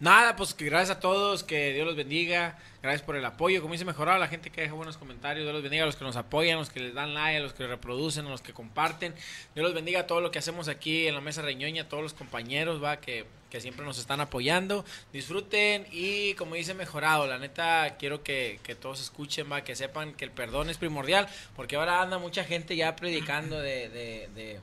Nada, 0.02 0.36
pues 0.36 0.54
que 0.54 0.66
gracias 0.66 0.98
a 0.98 1.00
todos, 1.00 1.44
que 1.44 1.72
Dios 1.72 1.88
los 1.88 1.96
bendiga, 1.96 2.58
gracias 2.84 3.02
por 3.02 3.16
el 3.16 3.24
apoyo, 3.24 3.62
como 3.62 3.72
dice 3.74 3.86
mejorar 3.86 4.18
a 4.18 4.20
la 4.20 4.28
gente 4.28 4.50
que 4.50 4.60
deja 4.60 4.74
buenos 4.74 4.98
comentarios, 4.98 5.46
Dios 5.46 5.54
los 5.54 5.64
bendiga 5.64 5.84
a 5.84 5.86
los 5.86 5.96
que 5.96 6.04
nos 6.04 6.18
apoyan, 6.18 6.58
a 6.58 6.60
los 6.60 6.70
que 6.70 6.82
les 6.82 6.94
dan 6.94 7.14
like, 7.14 7.38
a 7.38 7.40
los 7.40 7.54
que 7.54 7.66
reproducen, 7.66 8.26
a 8.28 8.30
los 8.30 8.42
que 8.42 8.52
comparten, 8.52 9.14
Dios 9.56 9.64
los 9.66 9.74
bendiga 9.74 10.02
a 10.02 10.08
todo 10.08 10.20
lo 10.20 10.32
que 10.32 10.40
hacemos 10.40 10.68
aquí 10.68 11.08
en 11.08 11.16
la 11.16 11.22
mesa 11.22 11.42
reñoña, 11.44 11.84
a 11.84 11.88
todos 11.88 12.04
los 12.04 12.14
compañeros, 12.14 12.84
va, 12.84 12.98
que, 12.98 13.26
que 13.50 13.62
siempre 13.62 13.86
nos 13.86 13.98
están 13.98 14.20
apoyando, 14.20 14.84
disfruten 15.14 15.88
y 15.94 16.34
como 16.34 16.56
dice 16.56 16.74
mejorado, 16.74 17.26
la 17.26 17.40
neta 17.40 17.96
quiero 17.98 18.22
que, 18.22 18.60
que 18.64 18.76
todos 18.76 19.00
escuchen, 19.02 19.50
va, 19.50 19.64
que 19.64 19.78
sepan 19.78 20.12
que 20.14 20.26
el 20.26 20.32
perdón 20.32 20.70
es 20.70 20.78
primordial, 20.78 21.30
porque 21.56 21.78
ahora 21.78 22.02
anda 22.02 22.18
mucha 22.18 22.44
gente 22.44 22.76
ya 22.76 22.98
predicando 22.98 23.58
de, 23.62 23.88
de, 23.88 24.30
de- 24.36 24.60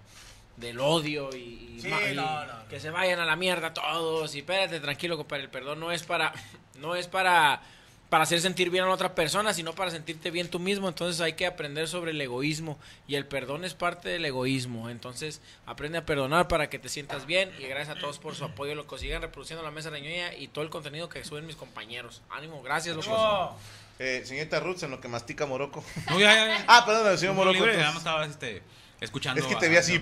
del 0.56 0.78
odio 0.80 1.30
y, 1.34 1.74
y 1.76 1.80
Sí, 1.80 1.88
ma- 1.88 2.02
y 2.08 2.14
no, 2.14 2.44
no, 2.46 2.52
no. 2.58 2.68
que 2.68 2.78
se 2.80 2.90
vayan 2.90 3.18
a 3.20 3.24
la 3.26 3.36
mierda 3.36 3.72
todos 3.74 4.34
y 4.34 4.40
espérate 4.40 4.78
tranquilo 4.80 5.16
compadre 5.16 5.44
el 5.44 5.50
perdón 5.50 5.80
no 5.80 5.90
es 5.92 6.02
para 6.04 6.32
no 6.78 6.94
es 6.94 7.08
para 7.08 7.62
para 8.10 8.24
hacer 8.24 8.42
sentir 8.42 8.68
bien 8.68 8.84
a 8.84 8.88
la 8.88 8.92
otra 8.92 9.14
persona 9.14 9.54
sino 9.54 9.72
para 9.74 9.90
sentirte 9.90 10.30
bien 10.30 10.48
tú 10.48 10.58
mismo 10.58 10.86
entonces 10.88 11.20
hay 11.22 11.32
que 11.32 11.46
aprender 11.46 11.88
sobre 11.88 12.10
el 12.10 12.20
egoísmo 12.20 12.78
y 13.08 13.14
el 13.14 13.24
perdón 13.26 13.64
es 13.64 13.72
parte 13.72 14.10
del 14.10 14.22
egoísmo 14.26 14.90
entonces 14.90 15.40
aprende 15.64 15.96
a 15.96 16.04
perdonar 16.04 16.46
para 16.46 16.68
que 16.68 16.78
te 16.78 16.90
sientas 16.90 17.24
bien 17.24 17.50
y 17.58 17.62
gracias 17.62 17.96
a 17.96 18.00
todos 18.00 18.18
por 18.18 18.34
su 18.34 18.44
apoyo 18.44 18.74
lo 18.74 18.86
que 18.86 18.98
sigan 18.98 19.22
reproduciendo 19.22 19.64
la 19.64 19.70
mesa 19.70 19.88
reñoña 19.88 20.34
y 20.34 20.48
todo 20.48 20.62
el 20.62 20.68
contenido 20.70 21.08
que 21.08 21.24
suben 21.24 21.46
mis 21.46 21.56
compañeros 21.56 22.20
ánimo 22.28 22.62
gracias 22.62 22.94
locos 22.94 23.08
No, 23.10 23.56
Eh, 23.98 24.22
señorita 24.26 24.60
Roots, 24.60 24.82
en 24.82 24.90
lo 24.90 25.00
que 25.00 25.08
mastica 25.08 25.46
Morocco. 25.46 25.82
no, 26.10 26.20
ya, 26.20 26.34
ya, 26.34 26.46
ya. 26.58 26.64
Ah, 26.68 26.84
perdón, 26.84 27.10
el 27.12 27.18
señor 27.18 27.34
Muy 27.34 27.46
Morocco. 27.46 27.64
libre, 27.66 27.80
estaba 27.82 28.26
este, 28.26 28.62
escuchando. 29.00 29.40
Es 29.40 29.46
que 29.46 29.54
te 29.56 29.68
vi 29.68 29.76
así. 29.76 29.98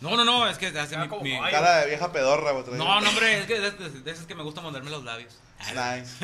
No, 0.00 0.16
no, 0.16 0.24
no, 0.24 0.48
es 0.48 0.56
que 0.58 0.66
hace 0.68 0.92
Ya 0.94 1.04
mi-. 1.04 1.38
Cara 1.50 1.78
de 1.80 1.86
vieja 1.88 2.10
pedorra. 2.12 2.52
No, 2.72 3.00
no, 3.00 3.08
hombre, 3.10 3.40
es 3.40 3.46
que 3.46 3.60
de, 3.60 3.70
de- 3.70 3.90
de 4.00 4.10
esas 4.10 4.26
que 4.26 4.34
me 4.34 4.42
gusta 4.42 4.60
morderme 4.60 4.90
los 4.90 5.04
labios. 5.04 5.38
Nice. 5.68 6.14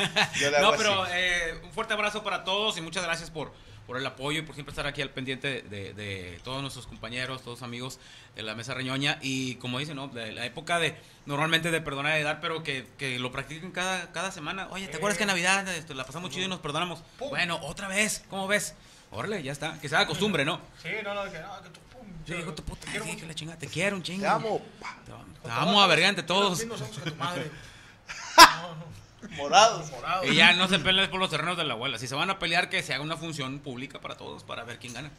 Yo 0.40 0.50
le 0.50 0.56
hago 0.59 0.71
No, 0.73 0.76
pero 0.78 1.02
así. 1.02 1.12
eh, 1.14 1.61
un 1.62 1.71
fuerte 1.73 1.92
abrazo 1.92 2.23
para 2.23 2.42
todos 2.45 2.78
y 2.78 2.80
muchas 2.80 3.02
gracias 3.04 3.30
por, 3.30 3.52
por 3.87 3.99
el 3.99 4.06
apoyo 4.06 4.38
y 4.38 4.42
por 4.42 4.54
siempre 4.54 4.73
estar 4.73 4.87
aquí 4.87 5.02
al 5.02 5.11
pendiente 5.11 5.61
de, 5.61 5.92
de 5.92 6.40
todos 6.42 6.62
nuestros 6.62 6.87
compañeros, 6.87 7.42
todos 7.42 7.61
amigos 7.62 7.99
de 8.35 8.42
la 8.42 8.54
mesa 8.54 8.73
reñoña. 8.73 9.18
Y 9.21 9.56
como 9.56 9.78
dicen, 9.78 9.97
¿no? 9.97 10.09
De 10.09 10.33
la 10.33 10.47
época 10.47 10.78
de 10.78 10.97
normalmente 11.26 11.71
de 11.71 11.80
perdonar 11.83 12.14
y 12.14 12.18
de 12.21 12.25
dar, 12.25 12.40
pero 12.40 12.62
que, 12.62 12.87
que 12.97 13.18
lo 13.18 13.30
practiquen 13.30 13.73
cada, 13.73 14.11
cada 14.12 14.33
semana. 14.33 14.68
Oye, 14.71 14.88
¿te 14.88 14.97
acuerdas 14.97 15.18
que 15.18 15.25
en 15.25 15.28
Navidad 15.28 15.68
este, 15.68 15.95
la 15.95 16.04
pasamos 16.04 16.30
chido 16.30 16.47
y 16.47 16.49
nos 16.49 16.61
perdonamos? 16.61 17.02
Bueno, 17.18 17.59
otra 17.62 17.88
vez, 17.88 18.25
¿cómo 18.30 18.47
ves? 18.49 18.75
Órale, 19.10 19.42
ya 19.42 19.52
está. 19.52 19.78
Que 19.80 19.88
se 19.88 19.96
haga 19.96 20.06
costumbre, 20.06 20.44
¿no? 20.44 20.60
sí, 20.82 20.88
no, 21.02 21.14
no, 21.14 21.30
que, 21.30 21.38
no, 21.38 21.62
que 21.62 21.68
tú, 21.70 21.80
pum, 21.92 22.06
Sí, 22.26 22.34
hijo 22.34 22.50
de 22.50 22.56
tu 22.56 22.62
puta, 22.64 22.86
te 22.90 23.16
que 23.16 23.26
la 23.26 23.34
chingada, 23.34 23.58
te 23.58 23.66
quiero 23.68 23.96
un 23.96 24.02
chingo. 24.02 24.22
Te 24.22 24.28
amo. 24.28 24.60
pa. 24.80 24.96
Te, 25.04 25.12
te 25.48 25.50
amo 25.50 25.80
a 25.80 25.86
verga 25.86 26.08
ante 26.08 26.22
todos. 26.22 26.64
Los 26.64 26.80
ojos 26.80 26.98
que 26.98 27.10
tu 27.10 27.16
madre. 27.16 27.50
Morados. 29.36 29.90
Morado. 29.90 30.25
Y 30.25 30.34
ya 30.36 30.52
no 30.52 30.68
se 30.68 30.78
peleen 30.78 31.10
por 31.10 31.20
los 31.20 31.30
terrenos 31.30 31.56
de 31.56 31.64
la 31.64 31.75
abuela. 31.75 31.98
Si 31.98 32.06
se 32.06 32.14
van 32.14 32.30
a 32.30 32.38
pelear, 32.38 32.68
que 32.68 32.82
se 32.82 32.94
haga 32.94 33.02
una 33.02 33.16
función 33.16 33.58
pública 33.58 34.00
para 34.00 34.16
todos 34.16 34.44
para 34.44 34.64
ver 34.64 34.78
quién 34.78 34.94
gana. 34.94 35.10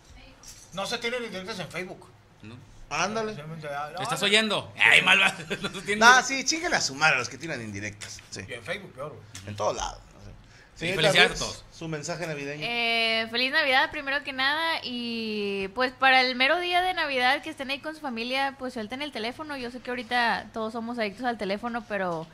No 0.74 0.86
se 0.86 0.98
tienen 0.98 1.24
indirectas 1.24 1.60
en 1.60 1.68
Facebook. 1.70 2.08
¿no? 2.44 2.56
Ándale. 2.90 3.36
Ah, 3.40 3.90
¿Me 3.98 4.04
estás 4.04 4.22
no. 4.22 4.26
oyendo? 4.26 4.74
Ay, 4.78 5.02
malva. 5.02 5.34
No 5.98 6.24
sí, 6.24 6.46
chinguen 6.46 6.74
a 6.74 6.82
su 6.82 6.96
madre 6.96 7.16
a 7.16 7.20
los 7.20 7.30
que 7.30 7.38
tiran 7.38 7.62
indirectas. 7.62 8.22
Sí. 8.30 8.42
Y 8.48 8.54
en 8.54 8.64
Facebook 8.64 8.94
peor, 8.94 9.10
güey. 9.10 9.48
En 9.48 9.56
todos 9.56 9.76
lados. 9.76 10.00
Sí, 10.78 10.86
Señorita 10.90 11.02
felicidades 11.12 11.26
a 11.26 11.34
Roots, 11.34 11.40
todos. 11.40 11.66
Su 11.76 11.88
mensaje 11.88 12.28
navideño. 12.28 12.64
Eh, 12.64 13.28
feliz 13.32 13.52
Navidad 13.52 13.90
primero 13.92 14.24
que 14.24 14.32
nada 14.32 14.80
y 14.84 15.68
pues 15.70 15.92
para 15.92 16.22
el 16.22 16.36
mero 16.36 16.60
día 16.60 16.82
de 16.84 16.94
Navidad 16.94 17.42
que 17.42 17.50
estén 17.50 17.72
ahí 17.72 17.80
con 17.80 17.96
su 17.96 18.02
familia 18.02 18.56
pues 18.60 18.74
suelten 18.74 19.02
el 19.02 19.12
teléfono. 19.12 19.58
Yo 19.58 19.72
sé 19.72 19.80
que 19.80 19.90
ahorita 19.90 20.46
todos 20.54 20.74
somos 20.74 21.00
adictos 21.00 21.26
al 21.26 21.38
teléfono 21.40 21.84
pero 21.90 22.28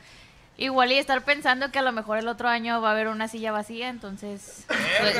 igual 0.58 0.92
y 0.92 0.98
estar 0.98 1.22
pensando 1.24 1.70
que 1.72 1.78
a 1.78 1.82
lo 1.82 1.90
mejor 1.92 2.18
el 2.18 2.28
otro 2.28 2.48
año 2.48 2.80
va 2.82 2.90
a 2.90 2.92
haber 2.92 3.08
una 3.08 3.28
silla 3.28 3.50
vacía 3.50 3.88
entonces 3.88 4.66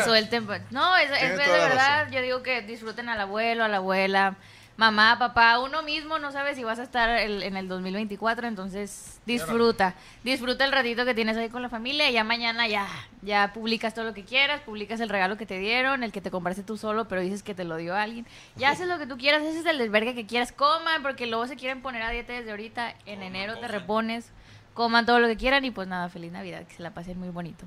suelten. 0.04 0.44
pues, 0.46 0.60
No, 0.70 0.94
es, 0.96 1.10
es 1.10 1.30
de 1.30 1.36
verdad. 1.36 2.02
razón. 2.02 2.12
Yo 2.12 2.20
digo 2.22 2.42
que 2.42 2.60
disfruten 2.62 3.08
al 3.08 3.20
abuelo, 3.20 3.64
a 3.64 3.68
la 3.68 3.78
abuela. 3.78 4.36
Mamá, 4.76 5.18
papá, 5.18 5.60
uno 5.60 5.82
mismo 5.82 6.18
no 6.18 6.32
sabe 6.32 6.54
si 6.54 6.64
vas 6.64 6.78
a 6.78 6.82
estar 6.82 7.08
el- 7.08 7.42
en 7.44 7.56
el 7.56 7.68
2024, 7.68 8.48
entonces 8.48 9.20
disfruta, 9.24 9.94
disfruta 10.24 10.64
el 10.64 10.72
ratito 10.72 11.04
que 11.04 11.14
tienes 11.14 11.36
ahí 11.36 11.48
con 11.48 11.62
la 11.62 11.68
familia 11.68 12.10
y 12.10 12.14
ya 12.14 12.24
mañana 12.24 12.66
ya, 12.66 12.86
ya 13.22 13.52
publicas 13.52 13.94
todo 13.94 14.04
lo 14.04 14.14
que 14.14 14.24
quieras, 14.24 14.60
publicas 14.62 14.98
el 15.00 15.08
regalo 15.08 15.36
que 15.36 15.46
te 15.46 15.58
dieron, 15.58 16.02
el 16.02 16.10
que 16.12 16.20
te 16.20 16.30
compraste 16.30 16.62
tú 16.64 16.76
solo, 16.76 17.06
pero 17.06 17.20
dices 17.20 17.42
que 17.42 17.54
te 17.54 17.62
lo 17.64 17.76
dio 17.76 17.94
alguien, 17.94 18.26
ya 18.56 18.70
haces 18.70 18.88
lo 18.88 18.98
que 18.98 19.06
tú 19.06 19.16
quieras, 19.16 19.42
haces 19.42 19.64
el 19.66 19.78
desvergue 19.78 20.14
que 20.14 20.26
quieras, 20.26 20.50
coman, 20.52 21.02
porque 21.02 21.26
luego 21.26 21.46
se 21.46 21.56
quieren 21.56 21.80
poner 21.80 22.02
a 22.02 22.10
dieta 22.10 22.32
desde 22.32 22.50
ahorita, 22.50 22.94
en 23.06 23.22
enero 23.22 23.54
te 23.60 23.68
repones, 23.68 24.30
coman 24.74 25.06
todo 25.06 25.20
lo 25.20 25.28
que 25.28 25.36
quieran 25.36 25.64
y 25.64 25.70
pues 25.70 25.86
nada, 25.86 26.08
feliz 26.08 26.32
Navidad, 26.32 26.66
que 26.66 26.74
se 26.74 26.82
la 26.82 26.90
pasen 26.90 27.16
muy 27.18 27.28
bonito. 27.28 27.64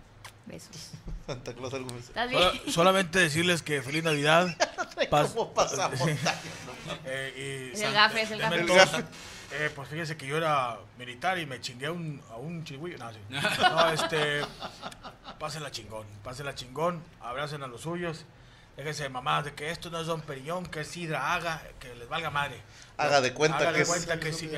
Besos. 0.47 0.91
Santa 1.27 1.53
Claus, 1.53 1.73
algo. 1.73 1.89
Sola- 2.15 2.53
solamente 2.71 3.19
decirles 3.19 3.61
que 3.61 3.81
feliz 3.81 4.03
Navidad. 4.03 4.47
Pas- 5.11 5.33
¿Cómo 5.33 5.53
pasamos? 5.53 5.99
Eh, 7.05 7.71
y 7.73 7.75
Es 7.75 7.81
el 7.81 7.91
gafe, 7.93 8.21
es 8.21 8.31
el 8.31 8.39
gafe. 8.39 8.61
El 8.61 8.69
eh, 9.51 9.69
pues 9.75 9.89
fíjense 9.89 10.15
que 10.15 10.25
yo 10.25 10.37
era 10.37 10.77
militar 10.97 11.37
y 11.37 11.45
me 11.45 11.59
chingué 11.59 11.87
a 11.87 11.91
un, 11.91 12.21
a 12.31 12.37
un 12.37 12.63
chigüillo. 12.63 12.97
No, 12.97 13.11
sí. 13.11 13.19
No, 13.61 13.89
este. 13.91 14.41
Pásenla 15.37 15.69
chingón, 15.69 16.07
pásenla 16.23 16.55
chingón, 16.55 17.03
abracen 17.21 17.61
a 17.63 17.67
los 17.67 17.81
suyos. 17.81 18.23
Déjense 18.77 19.03
de 19.03 19.09
mamadas 19.09 19.45
de 19.45 19.53
que 19.53 19.69
esto 19.71 19.89
no 19.89 19.99
es 19.99 20.07
Don 20.07 20.21
Periñón, 20.21 20.65
que 20.65 20.81
es 20.81 20.87
Sidra, 20.87 21.33
haga, 21.33 21.61
que 21.79 21.93
les 21.95 22.07
valga 22.07 22.29
madre. 22.29 22.61
Haga 22.95 23.19
de 23.21 23.33
cuenta 23.33 23.57
Haga 23.57 23.71
que 23.71 23.77
de 23.77 23.81
es- 23.83 23.89
cuenta 23.89 24.19
que 24.19 24.31
sí. 24.33 24.49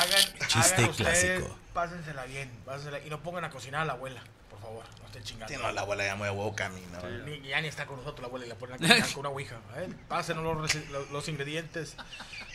Hagan, 0.00 0.48
Chiste 0.48 0.74
hagan 0.74 0.90
ustedes, 0.90 0.96
clásico. 1.40 1.56
pásensela 1.74 2.24
bien, 2.24 2.50
pásensela, 2.64 2.98
y 3.00 3.10
no 3.10 3.20
pongan 3.22 3.44
a 3.44 3.50
cocinar 3.50 3.82
a 3.82 3.84
la 3.84 3.92
abuela, 3.94 4.22
por 4.50 4.60
favor, 4.60 4.84
no 5.00 5.06
estén 5.06 5.22
chingando. 5.24 5.52
Sí, 5.54 5.60
no, 5.60 5.70
la 5.72 5.80
abuela 5.82 6.04
ya 6.04 6.16
muy 6.16 6.28
a 6.28 6.32
huevo 6.32 6.54
camina. 6.54 6.98
Ni- 7.24 7.40
ya 7.48 7.60
ni 7.60 7.68
está 7.68 7.86
con 7.86 7.96
nosotros 7.96 8.20
la 8.20 8.26
abuela 8.28 8.46
y 8.46 8.48
la 8.48 8.54
ponen 8.56 8.76
a 8.76 8.78
cocinar 8.78 9.08
con 9.12 9.20
una 9.20 9.28
ouija. 9.30 9.56
¿eh? 9.76 9.88
Pásenos 10.08 10.42
los, 10.44 10.56
reci- 10.56 10.86
los, 10.88 11.10
los 11.10 11.28
ingredientes. 11.28 11.96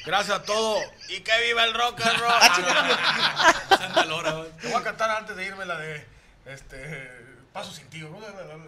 Gracias 0.06 0.40
a 0.40 0.44
todo. 0.44 0.80
Y 1.10 1.22
que 1.22 1.32
viva 1.48 1.64
el 1.66 1.74
rock 1.74 2.02
and 2.06 2.18
roll. 2.20 2.32
Ah, 2.40 3.54
Santa. 3.70 4.46
Te 4.62 4.68
voy 4.68 4.76
a 4.82 4.84
cantar 4.84 5.10
antes 5.12 5.36
de 5.36 5.46
irme 5.46 5.66
la 5.66 5.78
de 5.78 6.06
este 6.46 7.26
Paso 7.54 7.72
sin 7.72 7.88
tío. 7.90 8.10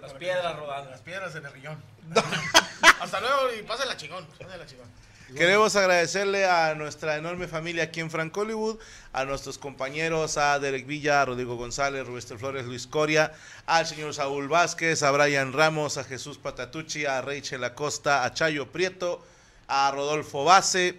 Las 0.02 0.14
piedras 0.14 0.56
rodando. 0.56 0.90
Las 0.92 1.02
piedras 1.02 1.36
en 1.36 1.46
el 1.46 1.52
riñón. 1.52 1.84
Hasta 3.02 3.20
luego 3.20 3.54
y 3.58 3.64
pásenla 3.64 3.98
chingón. 3.98 4.26
Pásenla 4.40 4.66
chingón. 4.66 4.88
Queremos 5.36 5.76
agradecerle 5.76 6.46
a 6.46 6.74
nuestra 6.76 7.18
enorme 7.18 7.50
familia 7.50 7.84
aquí 7.84 8.00
en 8.00 8.10
Frank 8.10 8.36
Hollywood, 8.36 8.80
a 9.12 9.26
nuestros 9.26 9.58
compañeros, 9.58 10.38
a 10.38 10.58
Derek 10.58 10.88
Villa, 10.88 11.22
a 11.22 11.26
Rodrigo 11.26 11.58
González, 11.58 12.08
Rubester 12.08 12.38
Flores, 12.38 12.66
Luis 12.66 12.88
Coria, 12.88 13.34
al 13.66 13.86
señor 13.86 14.14
Saúl 14.14 14.48
Vázquez, 14.48 15.04
a 15.04 15.12
Brian 15.12 15.52
Ramos, 15.52 15.98
a 15.98 16.06
Jesús 16.06 16.38
Patatucci, 16.38 17.06
a 17.06 17.22
Rachel 17.22 17.64
Acosta, 17.66 18.24
a 18.24 18.34
Chayo 18.34 18.72
Prieto, 18.72 19.22
a 19.68 19.92
Rodolfo 19.92 20.46
Base. 20.46 20.98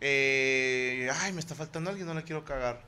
eh, 0.00 1.08
ay, 1.20 1.32
me 1.32 1.40
está 1.40 1.54
faltando 1.54 1.90
alguien, 1.90 2.08
no 2.08 2.14
la 2.14 2.22
quiero 2.22 2.44
cagar. 2.44 2.80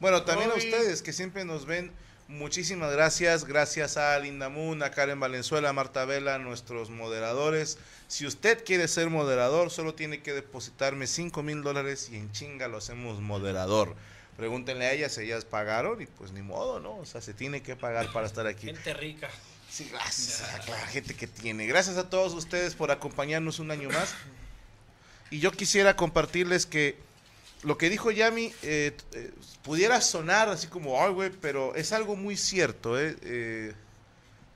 Bueno, 0.00 0.22
también 0.22 0.50
a 0.50 0.54
ustedes 0.54 1.02
que 1.02 1.12
siempre 1.12 1.44
nos 1.44 1.66
ven. 1.66 1.92
Muchísimas 2.28 2.92
gracias. 2.92 3.44
Gracias 3.44 3.96
a 3.96 4.18
Linda 4.18 4.48
Moon, 4.48 4.82
a 4.82 4.90
Karen 4.90 5.20
Valenzuela, 5.20 5.68
a 5.68 5.72
Marta 5.72 6.04
Vela, 6.04 6.38
nuestros 6.38 6.90
moderadores. 6.90 7.78
Si 8.08 8.26
usted 8.26 8.64
quiere 8.64 8.88
ser 8.88 9.10
moderador, 9.10 9.70
solo 9.70 9.94
tiene 9.94 10.20
que 10.20 10.32
depositarme 10.32 11.06
5 11.06 11.42
mil 11.44 11.62
dólares 11.62 12.08
y 12.10 12.16
en 12.16 12.32
chinga 12.32 12.66
lo 12.66 12.78
hacemos 12.78 13.20
moderador. 13.20 13.94
Pregúntenle 14.36 14.86
a 14.86 14.92
ellas, 14.92 15.16
ellas 15.18 15.44
pagaron 15.44 16.02
y 16.02 16.06
pues 16.06 16.32
ni 16.32 16.42
modo, 16.42 16.80
¿no? 16.80 16.96
O 16.96 17.06
sea, 17.06 17.20
se 17.20 17.32
tiene 17.32 17.62
que 17.62 17.76
pagar 17.76 18.12
para 18.12 18.26
estar 18.26 18.46
aquí. 18.46 18.66
Gente 18.66 18.92
rica. 18.94 19.30
Sí, 19.70 19.88
gracias 19.92 20.42
a 20.42 20.70
la 20.70 20.86
gente 20.88 21.14
que 21.14 21.26
tiene. 21.26 21.66
Gracias 21.66 21.96
a 21.96 22.10
todos 22.10 22.34
ustedes 22.34 22.74
por 22.74 22.90
acompañarnos 22.90 23.60
un 23.60 23.70
año 23.70 23.88
más. 23.88 24.14
Y 25.30 25.38
yo 25.38 25.52
quisiera 25.52 25.96
compartirles 25.96 26.66
que 26.66 27.05
lo 27.66 27.76
que 27.76 27.90
dijo 27.90 28.12
Yami 28.12 28.52
eh, 28.62 28.96
eh, 29.12 29.32
pudiera 29.64 30.00
sonar 30.00 30.48
así 30.48 30.68
como, 30.68 31.02
ay, 31.02 31.12
güey, 31.12 31.30
pero 31.30 31.74
es 31.74 31.92
algo 31.92 32.14
muy 32.14 32.36
cierto. 32.36 32.94
eh, 32.96 33.74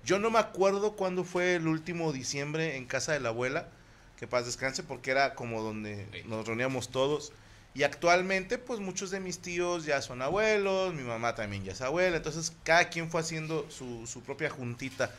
yo 0.05 0.21
no 0.21 0.31
me 0.31 0.39
acuerdo 0.39 0.93
cuándo 0.93 1.25
fue 1.25 1.57
el 1.57 1.67
último 1.67 2.13
diciembre 2.13 2.77
en 2.77 2.87
casa 2.87 3.13
de 3.13 3.19
la 3.19 3.31
abuela, 3.31 3.69
que 4.17 4.29
paz 4.29 4.47
descanse, 4.47 4.85
porque 4.85 5.11
era 5.11 5.35
como 5.35 5.61
donde 5.61 6.07
nos 6.27 6.47
reuníamos 6.47 6.91
todos. 6.91 7.33
Y 7.75 7.83
actualmente, 7.83 8.59
pues 8.59 8.79
muchos 8.79 9.11
de 9.11 9.19
mis 9.19 9.41
tíos 9.41 9.85
ya 9.87 10.01
son 10.03 10.23
abuelos, 10.23 10.95
mi 10.95 11.03
mamá 11.03 11.35
también 11.35 11.65
ya 11.65 11.73
es 11.73 11.81
abuela, 11.81 12.17
entonces 12.17 12.53
cada 12.63 12.91
quien 12.91 13.11
fue 13.11 13.23
haciendo 13.23 13.69
su, 13.71 14.07
su 14.07 14.23
propia 14.23 14.51
juntita. 14.51 15.13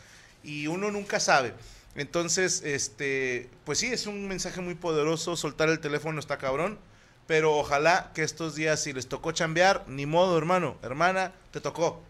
Y 0.44 0.68
uno 0.68 0.92
nunca 0.92 1.20
sabe. 1.20 1.54
Entonces, 1.96 2.62
este, 2.64 3.50
pues 3.66 3.80
sí, 3.80 3.88
es 3.88 4.08
un 4.08 4.30
mensaje 4.30 4.62
muy 4.62 4.76
poderoso, 4.76 5.36
soltar 5.36 5.68
el 5.68 5.82
teléfono 5.82 6.22
está 6.22 6.38
cabrón, 6.38 6.80
pero 7.32 7.56
ojalá 7.56 8.12
que 8.14 8.24
estos 8.24 8.56
días, 8.56 8.84
si 8.84 8.92
les 8.92 9.08
tocó 9.08 9.32
chambear, 9.32 9.86
ni 9.88 10.06
modo, 10.06 10.38
hermano, 10.38 10.76
hermana, 10.84 11.32
te 11.52 11.62
tocó. 11.62 12.04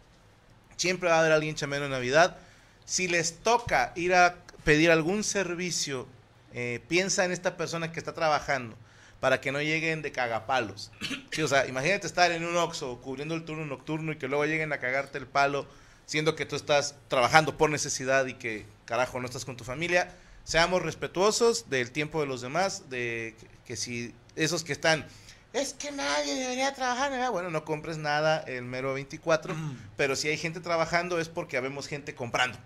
Siempre 0.77 1.09
va 1.09 1.17
a 1.17 1.19
haber 1.19 1.31
alguien 1.31 1.53
chambeando 1.53 1.85
en 1.85 1.91
Navidad. 1.91 2.37
Si 2.85 3.07
les 3.07 3.37
toca 3.37 3.93
ir 3.95 4.15
a 4.15 4.37
pedir 4.63 4.89
algún 4.89 5.23
servicio, 5.23 6.07
eh, 6.55 6.83
piensa 6.87 7.23
en 7.23 7.31
esta 7.31 7.55
persona 7.55 7.91
que 7.91 7.99
está 7.99 8.15
trabajando 8.15 8.75
para 9.19 9.41
que 9.41 9.51
no 9.51 9.61
lleguen 9.61 10.01
de 10.01 10.11
cagapalos. 10.11 10.91
Sí, 11.29 11.43
o 11.43 11.47
sea, 11.47 11.67
imagínate 11.67 12.07
estar 12.07 12.31
en 12.31 12.43
un 12.43 12.57
Oxxo 12.57 12.99
cubriendo 12.99 13.35
el 13.35 13.45
turno 13.45 13.63
nocturno 13.63 14.13
y 14.13 14.15
que 14.15 14.27
luego 14.27 14.45
lleguen 14.45 14.73
a 14.73 14.79
cagarte 14.79 15.19
el 15.19 15.27
palo, 15.27 15.67
siendo 16.07 16.35
que 16.35 16.47
tú 16.47 16.55
estás 16.55 16.95
trabajando 17.09 17.57
por 17.57 17.69
necesidad 17.69 18.25
y 18.25 18.33
que, 18.33 18.65
carajo, 18.85 19.19
no 19.19 19.27
estás 19.27 19.45
con 19.45 19.55
tu 19.55 19.65
familia. 19.65 20.11
Seamos 20.45 20.81
respetuosos 20.81 21.69
del 21.69 21.91
tiempo 21.91 22.21
de 22.21 22.25
los 22.25 22.41
demás, 22.41 22.89
de 22.89 23.35
que, 23.39 23.47
que 23.65 23.75
si 23.75 24.15
esos 24.35 24.63
que 24.63 24.73
están, 24.73 25.05
es 25.53 25.73
que 25.73 25.91
nadie 25.91 26.35
debería 26.35 26.73
trabajar, 26.73 27.07
en 27.07 27.13
Navidad", 27.13 27.31
bueno, 27.31 27.49
no 27.49 27.65
compres 27.65 27.97
nada 27.97 28.39
el 28.39 28.63
mero 28.63 28.93
24, 28.93 29.55
pero 29.97 30.15
si 30.15 30.27
hay 30.29 30.37
gente 30.37 30.59
trabajando 30.59 31.19
es 31.19 31.29
porque 31.29 31.57
habemos 31.57 31.87
gente 31.87 32.15
comprando. 32.15 32.57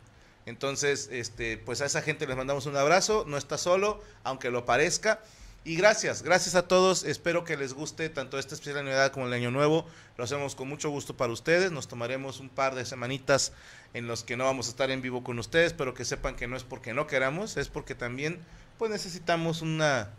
Entonces, 0.45 1.10
este, 1.12 1.58
pues 1.58 1.82
a 1.82 1.86
esa 1.86 2.01
gente 2.01 2.28
les 2.28 2.38
mandamos 2.38 2.67
un 2.67 2.78
abrazo, 2.78 3.25
no 3.28 3.38
está 3.38 3.58
solo, 3.58 4.01
aunque 4.23 4.51
lo 4.51 4.65
parezca. 4.65 5.19
Y 5.67 5.75
gracias, 5.78 6.21
gracias 6.21 6.54
a 6.54 6.67
todos. 6.67 7.04
Espero 7.04 7.43
que 7.43 7.58
les 7.58 7.73
guste 7.73 8.10
tanto 8.10 8.38
esta 8.38 8.54
especial 8.54 8.75
de 8.75 8.84
Navidad 8.84 9.12
como 9.12 9.25
el 9.25 9.34
Año 9.34 9.49
Nuevo. 9.49 9.88
Lo 10.15 10.23
hacemos 10.23 10.54
con 10.54 10.69
mucho 10.69 10.91
gusto 10.91 11.17
para 11.17 11.34
ustedes. 11.34 11.71
Nos 11.71 11.88
tomaremos 11.88 12.39
un 12.39 12.49
par 12.49 12.75
de 12.75 12.86
semanitas 12.86 13.51
en 13.95 14.06
los 14.06 14.23
que 14.23 14.38
no 14.38 14.43
vamos 14.43 14.67
a 14.67 14.69
estar 14.69 14.91
en 14.91 15.01
vivo 15.01 15.23
con 15.23 15.39
ustedes, 15.39 15.73
pero 15.73 15.95
que 15.95 16.06
sepan 16.06 16.36
que 16.36 16.47
no 16.47 16.56
es 16.56 16.63
porque 16.63 16.93
no 16.93 17.08
queramos, 17.08 17.58
es 17.58 17.69
porque 17.69 17.95
también 17.95 18.39
pues 18.78 18.91
necesitamos 18.91 19.63
una, 19.63 20.12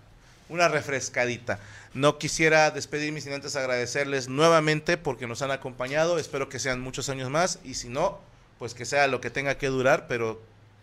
una 0.48 0.68
refrescadita. 0.68 1.58
No 1.94 2.18
quisiera 2.18 2.70
despedirme 2.70 3.20
sin 3.20 3.32
antes 3.32 3.56
agradecerles 3.56 4.28
nuevamente 4.28 4.96
porque 4.96 5.26
nos 5.26 5.42
han 5.42 5.50
acompañado. 5.50 6.18
Espero 6.18 6.48
que 6.48 6.58
sean 6.58 6.80
muchos 6.80 7.08
años 7.08 7.30
más 7.30 7.58
y 7.64 7.74
si 7.74 7.88
no, 7.88 8.20
pues 8.58 8.74
que 8.74 8.84
sea 8.84 9.06
lo 9.06 9.20
que 9.20 9.30
tenga 9.30 9.58
que 9.58 9.68
durar, 9.68 10.06
pero 10.08 10.40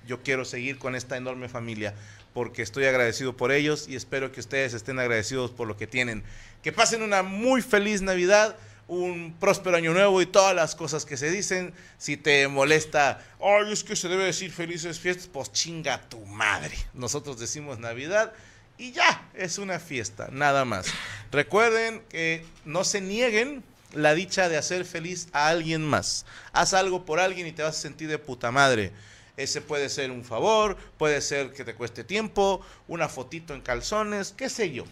yo 0.08 0.22
quiero 0.22 0.44
seguir 0.44 0.78
con 0.80 0.96
esta 0.96 1.18
enorme 1.18 1.50
familia 1.50 1.94
porque 2.34 2.64
estoy 2.64 2.86
agradecido 2.86 3.38
por 3.38 3.52
ellos 3.52 3.88
y 3.88 3.96
espero 3.96 4.32
que 4.32 4.40
ustedes 4.40 4.74
estén 4.74 5.00
agradecidos 5.00 5.52
por 5.52 5.68
lo 5.68 5.78
que 5.78 5.88
tienen. 5.88 6.24
Que 6.64 6.72
pasen 6.72 7.04
una 7.04 7.22
muy 7.22 7.62
feliz 7.62 8.02
Navidad, 8.02 8.56
un 8.88 9.36
próspero 9.40 9.78
año 9.78 9.94
nuevo 9.94 10.22
y 10.22 10.26
todas 10.26 10.56
las 10.56 10.76
cosas 10.76 11.06
que 11.06 11.16
se 11.16 11.30
dicen. 11.30 11.74
Si 11.98 12.18
te 12.18 12.48
molesta, 12.48 13.22
ay, 13.40 13.72
es 13.72 13.84
que 13.84 13.96
se 13.96 14.10
debe 14.10 14.26
decir 14.26 14.52
felices 14.52 15.00
fiestas, 15.00 15.28
pues 15.28 15.52
chinga 15.52 16.02
tu 16.10 16.20
madre. 16.26 16.76
Nosotros 16.94 17.40
decimos 17.40 17.80
Navidad 17.80 18.34
y 18.78 18.92
ya, 18.92 19.30
es 19.34 19.58
una 19.58 19.80
fiesta, 19.80 20.30
nada 20.32 20.66
más. 20.66 20.88
Recuerden 21.32 22.02
que 22.10 22.46
no 22.66 22.84
se 22.84 23.02
nieguen 23.02 23.64
la 23.94 24.14
dicha 24.16 24.50
de 24.50 24.58
hacer 24.58 24.86
feliz 24.86 25.28
a 25.32 25.48
alguien 25.48 25.84
más. 25.86 26.26
Haz 26.52 26.74
algo 26.74 27.06
por 27.06 27.20
alguien 27.20 27.48
y 27.48 27.52
te 27.52 27.64
vas 27.64 27.78
a 27.78 27.82
sentir 27.82 28.10
de 28.10 28.18
puta 28.18 28.52
madre. 28.52 28.92
Ese 29.38 29.62
puede 29.62 29.90
ser 29.90 30.12
un 30.12 30.24
favor, 30.24 30.78
puede 30.98 31.22
ser 31.22 31.54
que 31.54 31.64
te 31.64 31.74
cueste 31.76 32.04
tiempo, 32.04 32.62
una 32.88 33.10
fotito 33.10 33.54
en 33.54 33.62
calzones, 33.62 34.32
qué 34.32 34.50
sé 34.50 34.72
yo. 34.72 34.86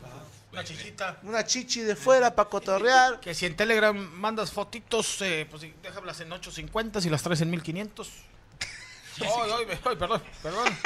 Una 0.52 0.63
chichita. 0.63 1.20
Una 1.24 1.46
chichi 1.46 1.82
de 1.82 1.96
fuera 1.96 2.36
para 2.36 2.50
cotorrear. 2.50 3.20
Que 3.20 3.34
si 3.34 3.46
en 3.46 3.56
Telegram 3.56 3.96
mandas 3.96 4.52
fotitos, 4.52 5.22
eh, 5.22 5.48
pues 5.50 5.62
sí, 5.62 5.74
déjamelas 5.82 6.20
en 6.20 6.32
850 6.32 7.02
si 7.02 7.10
las 7.10 7.24
traes 7.24 7.41
en 7.41 7.52
1500. 7.52 8.10
Ay, 9.19 9.65
perdón, 9.65 10.21
perdón. 10.41 10.78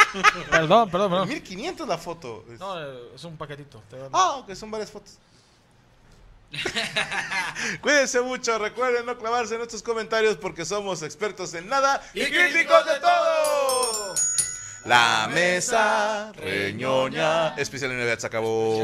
Perdón, 0.49 0.89
perdón, 0.89 1.09
perdón. 1.11 1.27
1500 1.29 1.87
la 1.87 1.97
foto. 1.97 2.43
No, 2.59 2.79
es 3.13 3.23
un 3.23 3.37
paquetito. 3.37 3.83
te 3.89 3.97
van- 3.97 4.09
Ah, 4.13 4.43
que 4.45 4.55
son 4.55 4.71
varias 4.71 4.91
fotos. 4.91 5.17
Cuídense 7.81 8.21
mucho, 8.21 8.57
recuerden 8.57 9.05
no 9.05 9.17
clavarse 9.17 9.53
en 9.55 9.59
nuestros 9.59 9.83
comentarios 9.83 10.37
porque 10.37 10.63
somos 10.63 11.01
expertos 11.01 11.53
en 11.53 11.67
nada 11.67 12.01
y, 12.13 12.23
críticos 12.25 12.85
de 12.85 12.99
todo. 12.99 14.15
La 14.85 15.27
mesa 15.33 16.31
reñoña. 16.33 17.55
Especial 17.57 17.89
de 17.91 17.97
Navidad 17.97 18.19
se 18.19 18.27
acabó. 18.27 18.77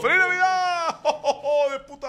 ¡Feliz 0.00 0.18
Navidad! 0.18 1.00
¡Oh, 1.02 1.20
oh, 1.24 1.40
oh, 1.66 1.70
de 1.72 1.80
puta! 1.80 2.08